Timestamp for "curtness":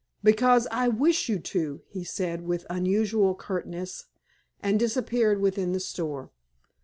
3.35-4.05